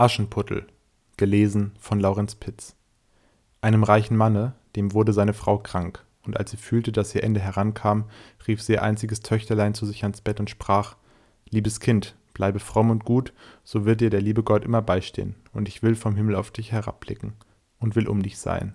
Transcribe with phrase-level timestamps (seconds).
[0.00, 0.66] Aschenputtel
[1.18, 2.74] gelesen von Laurenz Pitz
[3.60, 7.38] Einem reichen Manne, dem wurde seine Frau krank, und als sie fühlte, dass ihr Ende
[7.38, 8.04] herankam,
[8.48, 10.96] rief sie ihr einziges Töchterlein zu sich ans Bett und sprach
[11.50, 15.68] Liebes Kind, bleibe fromm und gut, so wird dir der liebe Gott immer beistehen, und
[15.68, 17.34] ich will vom Himmel auf dich herabblicken
[17.78, 18.72] und will um dich sein.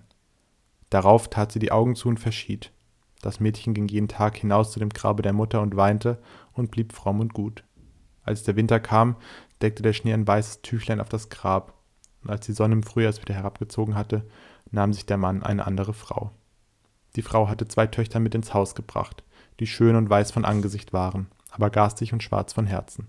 [0.90, 2.70] Darauf tat sie die Augen zu und verschied.
[3.20, 6.22] Das Mädchen ging jeden Tag hinaus zu dem Grabe der Mutter und weinte
[6.52, 7.64] und blieb fromm und gut.
[8.26, 9.16] Als der Winter kam,
[9.62, 11.74] deckte der Schnee ein weißes Tüchlein auf das Grab,
[12.22, 14.26] und als die Sonne im Frühjahr es wieder herabgezogen hatte,
[14.70, 16.32] nahm sich der Mann eine andere Frau.
[17.14, 19.22] Die Frau hatte zwei Töchter mit ins Haus gebracht,
[19.60, 23.08] die schön und weiß von Angesicht waren, aber garstig und schwarz von Herzen.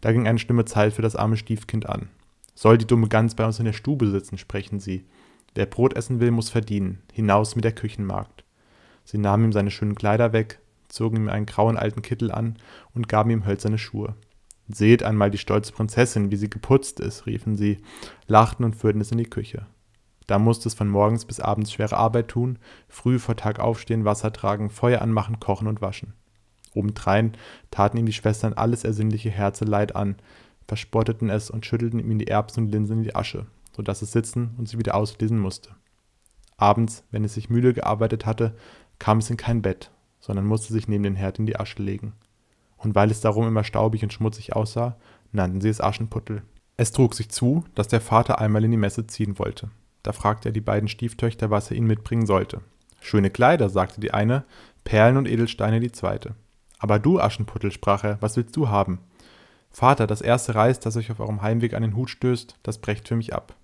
[0.00, 2.08] Da ging eine schlimme Zeit für das arme Stiefkind an.
[2.54, 5.04] Soll die dumme Gans bei uns in der Stube sitzen, sprechen sie.
[5.54, 8.44] Wer Brot essen will, muss verdienen, hinaus mit der Küchenmagd.
[9.04, 12.56] Sie nahmen ihm seine schönen Kleider weg, zogen ihm einen grauen alten Kittel an
[12.94, 14.14] und gaben ihm hölzerne Schuhe.
[14.68, 17.78] Seht einmal die stolze Prinzessin, wie sie geputzt ist, riefen sie,
[18.26, 19.66] lachten und führten es in die Küche.
[20.26, 24.30] Da musste es von morgens bis abends schwere Arbeit tun, früh vor Tag aufstehen, Wasser
[24.30, 26.12] tragen, Feuer anmachen, kochen und waschen.
[26.74, 27.32] Obendrein
[27.70, 30.16] taten ihm die Schwestern alles ersinnliche Herzeleid an,
[30.66, 34.12] verspotteten es und schüttelten ihm die Erbsen und Linsen in die Asche, so dass es
[34.12, 35.70] sitzen und sich wieder auslesen musste.
[36.58, 38.54] Abends, wenn es sich müde gearbeitet hatte,
[38.98, 42.12] kam es in kein Bett, sondern musste sich neben den Herd in die Asche legen.
[42.78, 44.96] Und weil es darum immer staubig und schmutzig aussah,
[45.32, 46.42] nannten sie es Aschenputtel.
[46.76, 49.70] Es trug sich zu, dass der Vater einmal in die Messe ziehen wollte.
[50.02, 52.60] Da fragte er die beiden Stieftöchter, was er ihnen mitbringen sollte.
[53.00, 54.44] Schöne Kleider, sagte die eine,
[54.84, 56.34] Perlen und Edelsteine die zweite.
[56.78, 59.00] Aber du, Aschenputtel, sprach er, was willst du haben?
[59.70, 63.08] Vater, das erste Reis, das euch auf eurem Heimweg an den Hut stößt, das brecht
[63.08, 63.54] für mich ab.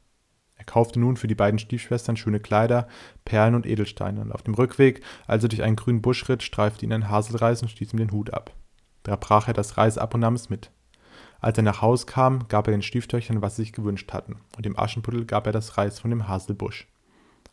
[0.56, 2.88] Er kaufte nun für die beiden Stiefschwestern schöne Kleider,
[3.24, 6.84] Perlen und Edelsteine, und auf dem Rückweg, als er durch einen grünen Busch ritt, streifte
[6.84, 8.52] ihn ein Haselreis und stieß ihm den Hut ab.
[9.05, 10.70] Da brach er das Reis ab und nahm es mit.
[11.41, 14.64] Als er nach Haus kam, gab er den Stieftöchtern, was sie sich gewünscht hatten, und
[14.64, 16.88] dem Aschenputtel gab er das Reis von dem Haselbusch.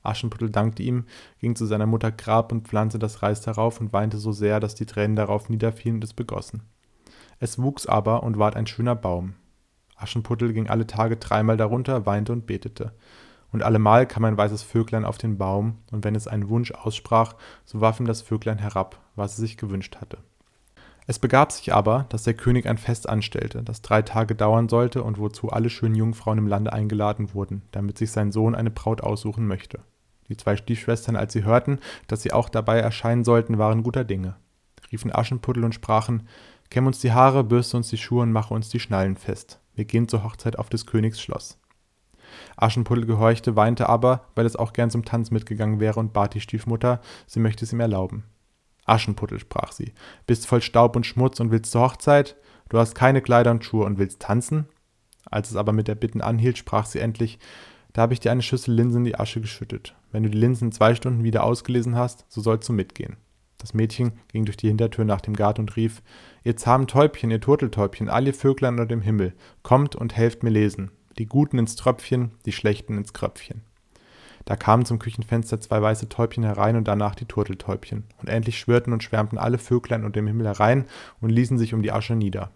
[0.02, 1.06] Aschenputtel dankte ihm,
[1.40, 4.76] ging zu seiner Mutter Grab und pflanzte das Reis darauf und weinte so sehr, dass
[4.76, 6.64] die Tränen darauf niederfielen und es begossen.
[7.40, 9.36] Es wuchs aber und ward ein schöner Baum.
[9.98, 12.94] Aschenputtel ging alle Tage dreimal darunter, weinte und betete.
[13.52, 17.36] Und allemal kam ein weißes Vöglein auf den Baum, und wenn es einen Wunsch aussprach,
[17.66, 20.20] so warf ihm das Vöglein herab, was es sich gewünscht hatte.
[21.08, 25.04] Es begab sich aber, dass der König ein Fest anstellte, das drei Tage dauern sollte
[25.04, 29.02] und wozu alle schönen Jungfrauen im Lande eingeladen wurden, damit sich sein Sohn eine Braut
[29.02, 29.80] aussuchen möchte.
[30.30, 34.36] Die zwei Stiefschwestern, als sie hörten, dass sie auch dabei erscheinen sollten, waren guter Dinge,
[34.92, 36.28] riefen Aschenputtel und sprachen,
[36.72, 39.60] Kämm uns die Haare, bürste uns die Schuhe und mache uns die Schnallen fest.
[39.76, 41.60] Wir gehen zur Hochzeit auf des Königs Schloss.
[42.56, 46.40] Aschenputtel gehorchte, weinte aber, weil es auch gern zum Tanz mitgegangen wäre und bat die
[46.40, 48.24] Stiefmutter, sie möchte es ihm erlauben.
[48.86, 49.94] Aschenputtel, sprach sie,
[50.28, 52.36] bist voll Staub und Schmutz und willst zur Hochzeit?
[52.70, 54.68] Du hast keine Kleider und Schuhe und willst tanzen?
[55.30, 57.40] Als es aber mit der Bitten anhielt, sprach sie endlich,
[57.94, 59.96] da habe ich dir eine Schüssel Linsen in die Asche geschüttet.
[60.12, 63.18] Wenn du die Linsen in zwei Stunden wieder ausgelesen hast, so sollst du mitgehen.
[63.58, 66.02] Das Mädchen ging durch die Hintertür nach dem Garten und rief,
[66.44, 70.50] Ihr zahmen Täubchen, ihr Turteltäubchen, all ihr Vöglein unter dem Himmel, kommt und helft mir
[70.50, 70.92] lesen.
[71.20, 73.62] Die Guten ins Tröpfchen, die Schlechten ins Kröpfchen.
[74.46, 78.06] Da kamen zum Küchenfenster zwei weiße Täubchen herein und danach die Turteltäubchen.
[78.20, 80.86] Und endlich schwirrten und schwärmten alle Vöglein unter dem Himmel herein
[81.20, 82.52] und ließen sich um die Asche nieder.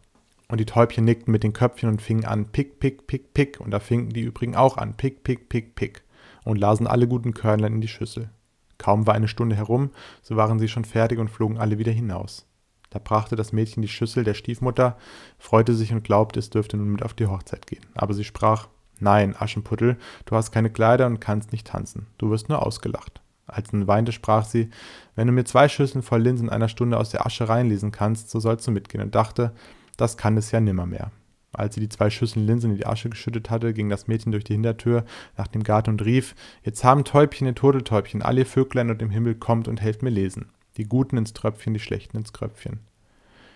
[0.47, 3.71] Und die Täubchen nickten mit den Köpfchen und fingen an, pick, pick, pick, pick, und
[3.71, 6.03] da fingen die übrigen auch an, pick, pick, pick, pick,
[6.43, 8.29] und lasen alle guten Körnlein in die Schüssel.
[8.77, 9.89] Kaum war eine Stunde herum,
[10.21, 12.45] so waren sie schon fertig und flogen alle wieder hinaus.
[12.91, 14.97] Da brachte das Mädchen die Schüssel der Stiefmutter,
[15.39, 17.85] freute sich und glaubte, es dürfte nun mit auf die Hochzeit gehen.
[17.95, 18.67] Aber sie sprach,
[18.99, 23.21] Nein, Aschenputtel, du hast keine Kleider und kannst nicht tanzen, du wirst nur ausgelacht.
[23.47, 24.69] Als sie weinte, sprach sie,
[25.15, 28.29] wenn du mir zwei Schüsseln voll Linsen in einer Stunde aus der Asche reinlesen kannst,
[28.29, 29.53] so sollst du mitgehen, und dachte,
[29.97, 31.11] das kann es ja nimmermehr.
[31.53, 34.43] Als sie die zwei Schüsseln Linsen in die Asche geschüttet hatte, ging das Mädchen durch
[34.43, 35.05] die Hintertür
[35.37, 39.09] nach dem Garten und rief, Jetzt haben Täubchen, ihr Turteltäubchen, all ihr Vöglein und im
[39.09, 40.49] Himmel kommt und helft mir lesen.
[40.77, 42.79] Die Guten ins Tröpfchen, die Schlechten ins Kröpfchen.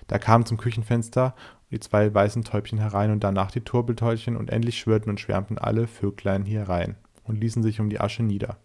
[0.09, 1.35] Da kamen zum Küchenfenster
[1.69, 5.85] die zwei weißen Täubchen herein und danach die Turteltäubchen und endlich schwirrten und schwärmten alle
[5.85, 8.57] Vöglein hier herein und ließen sich um die Asche nieder.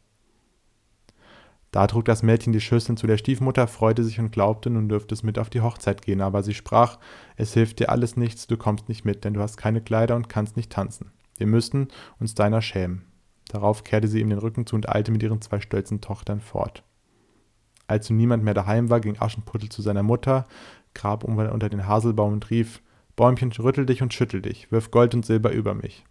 [1.71, 5.15] Da trug das Mädchen die Schüsseln zu der Stiefmutter, freute sich und glaubte, nun dürfte
[5.15, 6.99] es mit auf die Hochzeit gehen, aber sie sprach,
[7.37, 10.31] es hilft dir alles nichts, du kommst nicht mit, denn du hast keine Kleider und
[10.31, 11.11] kannst nicht tanzen.
[11.37, 11.89] Wir müssten
[12.19, 13.05] uns deiner schämen.
[13.49, 16.85] Darauf kehrte sie ihm den Rücken zu und eilte mit ihren zwei stolzen Tochtern fort.
[17.87, 20.47] Als nun niemand mehr daheim war, ging Aschenputtel zu seiner Mutter,
[20.95, 22.81] grab unter den Haselbaum und rief,
[23.17, 26.05] Bäumchen, rüttel dich und schüttel dich, wirf Gold und Silber über mich.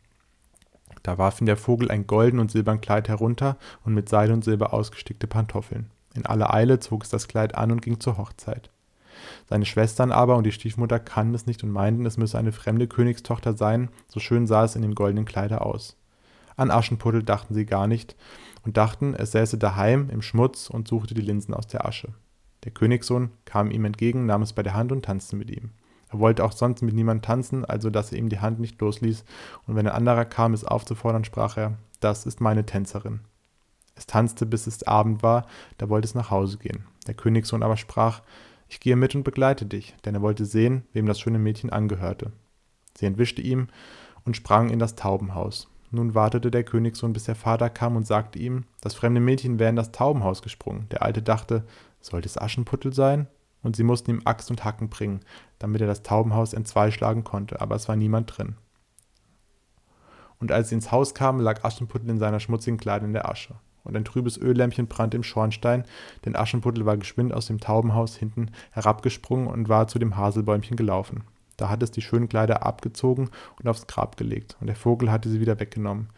[1.01, 4.43] Da warf ihm der Vogel ein golden und silbern Kleid herunter und mit Seide und
[4.43, 5.89] Silber ausgestickte Pantoffeln.
[6.15, 8.69] In aller Eile zog es das Kleid an und ging zur Hochzeit.
[9.49, 12.87] Seine Schwestern aber und die Stiefmutter kannten es nicht und meinten, es müsse eine fremde
[12.87, 15.97] Königstochter sein, so schön sah es in dem goldenen Kleide aus.
[16.55, 18.15] An Aschenputtel dachten sie gar nicht
[18.63, 22.09] und dachten, es säße daheim im Schmutz und suchte die Linsen aus der Asche.
[22.63, 25.71] Der Königssohn kam ihm entgegen, nahm es bei der Hand und tanzte mit ihm.
[26.09, 29.25] Er wollte auch sonst mit niemand tanzen, also dass er ihm die Hand nicht losließ,
[29.65, 33.21] und wenn ein anderer kam, es aufzufordern, sprach er, das ist meine Tänzerin.
[33.95, 36.85] Es tanzte, bis es Abend war, da wollte es nach Hause gehen.
[37.07, 38.21] Der Königssohn aber sprach,
[38.69, 42.31] ich gehe mit und begleite dich, denn er wollte sehen, wem das schöne Mädchen angehörte.
[42.95, 43.67] Sie entwischte ihm
[44.25, 45.69] und sprang in das Taubenhaus.
[45.91, 49.69] Nun wartete der Königssohn, bis der Vater kam und sagte ihm, das fremde Mädchen wäre
[49.69, 50.87] in das Taubenhaus gesprungen.
[50.89, 51.65] Der Alte dachte,
[52.05, 53.27] sollte es Aschenputtel sein?
[53.61, 55.21] Und sie mussten ihm Axt und Hacken bringen,
[55.57, 58.57] damit er das Taubenhaus entzweischlagen konnte, aber es war niemand drin.
[60.39, 63.55] Und als sie ins Haus kamen, lag Aschenputtel in seiner schmutzigen Kleidung in der Asche
[63.83, 65.85] und ein trübes Öllämpchen brannte im Schornstein,
[66.25, 71.23] denn Aschenputtel war geschwind aus dem Taubenhaus hinten herabgesprungen und war zu dem Haselbäumchen gelaufen.
[71.57, 73.29] Da hatte es die schönen Kleider abgezogen
[73.59, 76.09] und aufs Grab gelegt, und der Vogel hatte sie wieder weggenommen.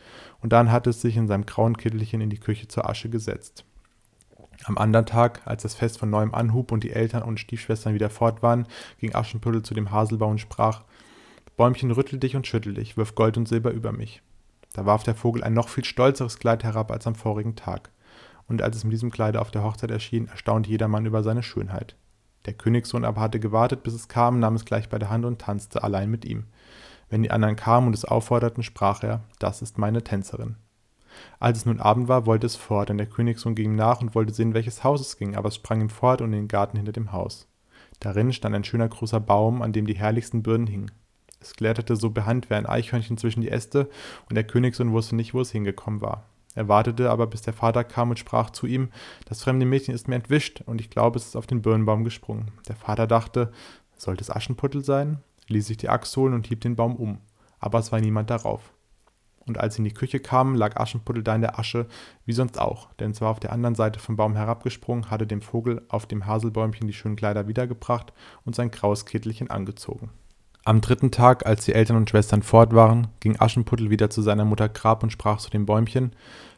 [0.41, 3.65] Und dann hatte es sich in seinem grauen Kittelchen in die Küche zur Asche gesetzt.
[4.63, 8.09] Am anderen Tag, als das Fest von neuem anhub und die Eltern und Stiefschwestern wieder
[8.09, 8.67] fort waren,
[8.99, 10.83] ging Aschenputtel zu dem Haselbaum und sprach:
[11.57, 14.21] Bäumchen, rüttel dich und schüttel dich, wirf Gold und Silber über mich.
[14.73, 17.91] Da warf der Vogel ein noch viel stolzeres Kleid herab als am vorigen Tag.
[18.47, 21.95] Und als es mit diesem Kleide auf der Hochzeit erschien, erstaunte jedermann über seine Schönheit.
[22.45, 25.39] Der Königssohn aber hatte gewartet, bis es kam, nahm es gleich bei der Hand und
[25.39, 26.45] tanzte allein mit ihm.
[27.09, 30.57] Wenn die anderen kamen und es aufforderten, sprach er, das ist meine Tänzerin.
[31.39, 34.15] Als es nun Abend war, wollte es fort, denn der Königssohn ging ihm nach und
[34.15, 36.77] wollte sehen, welches Haus es ging, aber es sprang ihm fort und in den Garten
[36.77, 37.47] hinter dem Haus.
[37.99, 40.91] Darin stand ein schöner großer Baum, an dem die herrlichsten Birnen hingen.
[41.39, 43.89] Es kletterte so behand wie ein Eichhörnchen zwischen die Äste,
[44.29, 46.25] und der Königssohn wusste nicht, wo es hingekommen war.
[46.55, 48.89] Er wartete aber, bis der Vater kam und sprach zu ihm,
[49.25, 52.51] das fremde Mädchen ist mir entwischt, und ich glaube, es ist auf den Birnbaum gesprungen.
[52.67, 53.51] Der Vater dachte,
[53.97, 55.19] sollte es Aschenputtel sein?
[55.47, 57.19] ließ sich die Axt holen und hieb den Baum um.
[57.59, 58.73] Aber es war niemand darauf.
[59.47, 61.85] Und als sie in die Küche kamen, lag Aschenputtel da in der Asche,
[62.25, 65.41] wie sonst auch, denn es war auf der anderen Seite vom Baum herabgesprungen, hatte dem
[65.41, 68.11] Vogel auf dem Haselbäumchen die schönen Kleider wiedergebracht
[68.43, 70.09] und sein graues Kittelchen angezogen.
[70.63, 74.45] Am dritten Tag, als die Eltern und Schwestern fort waren, ging Aschenputtel wieder zu seiner
[74.45, 76.13] Mutter Grab und sprach zu dem Bäumchen: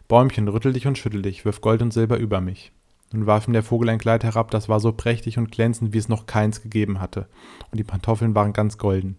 [0.07, 2.71] Bäumchen, rüttel dich und schüttel dich, wirf Gold und Silber über mich.
[3.11, 5.97] Nun warf ihm der Vogel ein Kleid herab, das war so prächtig und glänzend, wie
[5.97, 7.27] es noch keins gegeben hatte,
[7.71, 9.17] und die Pantoffeln waren ganz golden.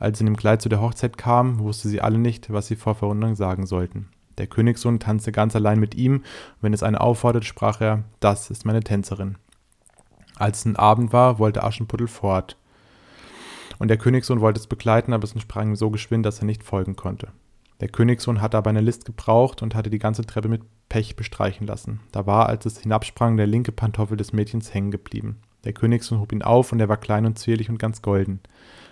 [0.00, 2.74] Als sie in dem Kleid zu der Hochzeit kam, wusste sie alle nicht, was sie
[2.74, 4.08] vor Verwunderung sagen sollten.
[4.38, 6.24] Der Königssohn tanzte ganz allein mit ihm, und
[6.62, 9.36] wenn es eine aufforderte, sprach er: Das ist meine Tänzerin.
[10.36, 12.56] Als es ein Abend war, wollte Aschenputtel fort.
[13.78, 16.64] Und der Königssohn wollte es begleiten, aber es entsprang ihm so geschwind, dass er nicht
[16.64, 17.28] folgen konnte.
[17.80, 21.66] Der Königssohn hatte aber eine List gebraucht und hatte die ganze Treppe mit Pech bestreichen
[21.66, 22.00] lassen.
[22.10, 25.40] Da war, als es hinabsprang, der linke Pantoffel des Mädchens hängen geblieben.
[25.64, 28.40] Der Königssohn hob ihn auf und er war klein und zierlich und ganz golden.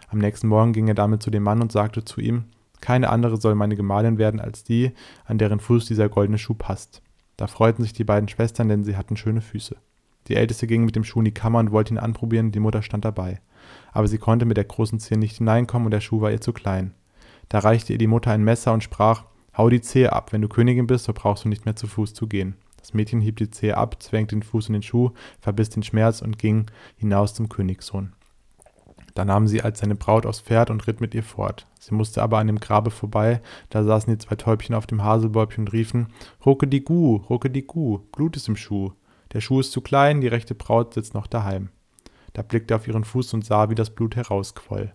[0.08, 2.44] Am nächsten Morgen ging er damit zu dem Mann und sagte zu ihm,
[2.80, 4.92] keine andere soll meine Gemahlin werden als die,
[5.24, 7.02] an deren Fuß dieser goldene Schuh passt.
[7.36, 9.76] Da freuten sich die beiden Schwestern, denn sie hatten schöne Füße.
[10.28, 12.82] Die Älteste ging mit dem Schuh in die Kammer und wollte ihn anprobieren, die Mutter
[12.82, 13.40] stand dabei
[13.92, 16.52] aber sie konnte mit der großen Zehe nicht hineinkommen und der Schuh war ihr zu
[16.52, 16.94] klein.
[17.48, 19.24] Da reichte ihr die Mutter ein Messer und sprach,
[19.56, 22.14] Hau die Zehe ab, wenn du Königin bist, so brauchst du nicht mehr zu Fuß
[22.14, 22.54] zu gehen.
[22.76, 25.10] Das Mädchen hieb die Zehe ab, zwängte den Fuß in den Schuh,
[25.40, 26.66] verbiss den Schmerz und ging
[26.96, 28.12] hinaus zum Königssohn.
[29.18, 31.66] Da nahm sie als seine Braut aufs Pferd und ritt mit ihr fort.
[31.80, 35.64] Sie musste aber an dem Grabe vorbei, da saßen die zwei Täubchen auf dem Haselbäubchen
[35.64, 36.12] und riefen,
[36.46, 38.92] Rucke die Gu, rucke die Gu, Blut ist im Schuh.
[39.32, 41.70] Der Schuh ist zu klein, die rechte Braut sitzt noch daheim.
[42.32, 44.94] Da blickte er auf ihren Fuß und sah, wie das Blut herausquoll.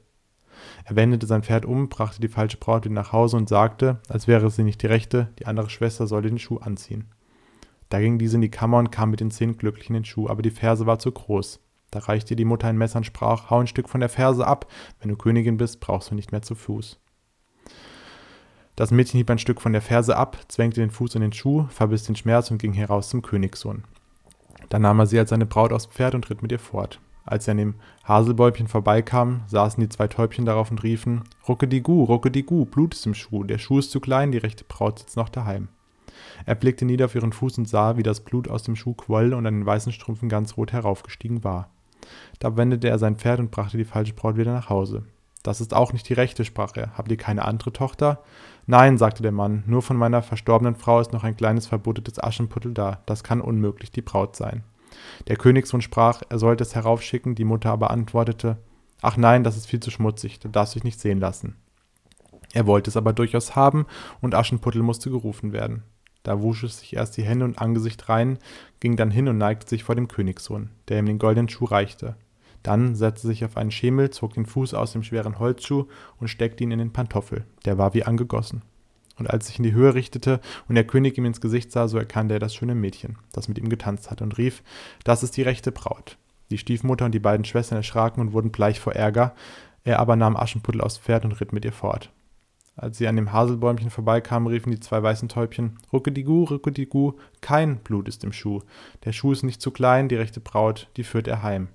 [0.86, 4.30] Er wendete sein Pferd um, brachte die falsche Braut wieder nach Hause und sagte, als
[4.30, 7.10] wäre sie nicht die rechte, die andere Schwester solle den Schuh anziehen.
[7.90, 10.30] Da ging diese in die Kammer und kam mit den Zehen glücklich in den Schuh,
[10.30, 11.60] aber die Ferse war zu groß.
[11.94, 14.66] Da reichte die Mutter ein Messer und sprach, hau ein Stück von der Ferse ab,
[15.00, 17.00] wenn du Königin bist, brauchst du nicht mehr zu Fuß.
[18.76, 21.68] Das Mädchen hieb ein Stück von der Ferse ab, zwängte den Fuß in den Schuh,
[21.70, 23.84] verbiss den Schmerz und ging heraus zum Königssohn.
[24.70, 27.00] Dann nahm er sie als seine Braut aufs Pferd und ritt mit ihr fort.
[27.26, 27.76] Als sie an dem
[28.08, 32.66] Haselbäumchen vorbeikamen, saßen die zwei Täubchen darauf und riefen: Rucke die Gu, rucke die Gu,
[32.66, 35.68] Blut ist im Schuh, der Schuh ist zu klein, die rechte Braut sitzt noch daheim.
[36.48, 39.36] Er blickte nieder auf ihren Fuß und sah, wie das Blut aus dem Schuh quoll
[39.36, 41.70] und an den weißen Strümpfen ganz rot heraufgestiegen war.
[42.40, 45.04] Da wendete er sein Pferd und brachte die falsche Braut wieder nach Hause.
[45.44, 46.98] Das ist auch nicht die rechte, sprach er.
[46.98, 48.24] Habt ihr keine andere Tochter?
[48.66, 52.74] Nein, sagte der Mann, nur von meiner verstorbenen Frau ist noch ein kleines verbudetes Aschenputtel
[52.74, 53.02] da.
[53.06, 54.64] Das kann unmöglich die Braut sein.
[55.28, 58.58] Der Königssohn sprach, er sollte es heraufschicken, die Mutter aber antwortete,
[59.02, 61.58] Ach nein, das ist viel zu schmutzig, da darfst du dich nicht sehen lassen.
[62.54, 63.86] Er wollte es aber durchaus haben,
[64.22, 65.84] und Aschenputtel musste gerufen werden.
[66.24, 68.40] Da wusch es sich erst die Hände und Angesicht rein,
[68.80, 72.16] ging dann hin und neigte sich vor dem Königssohn, der ihm den goldenen Schuh reichte.
[72.64, 75.86] Dann setzte sich auf einen Schemel, zog den Fuß aus dem schweren Holzschuh
[76.20, 77.44] und steckte ihn in den Pantoffel.
[77.66, 78.62] Der war wie angegossen.
[79.18, 81.98] Und als sich in die Höhe richtete und der König ihm ins Gesicht sah, so
[81.98, 84.64] erkannte er das schöne Mädchen, das mit ihm getanzt hatte, und rief:
[85.04, 86.18] Das ist die rechte Braut.
[86.50, 89.36] Die Stiefmutter und die beiden Schwestern erschraken und wurden bleich vor Ärger.
[89.84, 92.12] Er aber nahm Aschenputtel aufs Pferd und ritt mit ihr fort.
[92.76, 98.08] Als sie an dem Haselbäumchen vorbeikamen, riefen die zwei weißen Täubchen: Ruckedigu, Ruckedigu, kein Blut
[98.08, 98.62] ist im Schuh.
[99.06, 101.68] Der Schuh ist nicht zu klein, die rechte Braut, die führt er heim.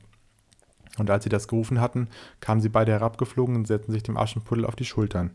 [0.99, 2.09] Und als sie das gerufen hatten,
[2.41, 5.31] kamen sie beide herabgeflogen und setzten sich dem Aschenputtel auf die Schultern.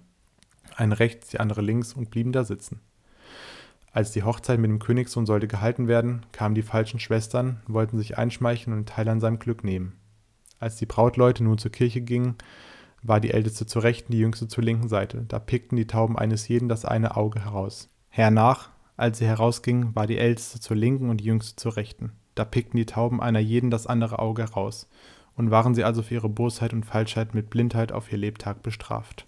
[0.75, 2.82] Eine rechts, die andere links und blieben da sitzen.
[3.93, 8.17] Als die Hochzeit mit dem Königssohn sollte gehalten werden, kamen die falschen Schwestern, wollten sich
[8.17, 9.93] einschmeicheln und Teil an seinem Glück nehmen.
[10.60, 12.36] Als die Brautleute nun zur Kirche gingen,
[13.03, 15.25] war die älteste zur rechten, die jüngste zur linken Seite.
[15.27, 17.89] Da pickten die Tauben eines jeden das eine Auge heraus.
[18.10, 22.13] Hernach, als sie herausgingen, war die älteste zur linken und die jüngste zur rechten.
[22.36, 24.89] Da pickten die Tauben einer jeden das andere Auge heraus
[25.36, 29.27] und waren sie also für ihre Bosheit und Falschheit mit Blindheit auf ihr Lebtag bestraft.